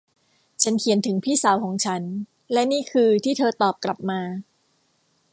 [0.63, 2.01] ฉันเขียนถึงพี่สาวของฉัน
[2.53, 4.21] และนี่คือที่เธอตอบกลับมา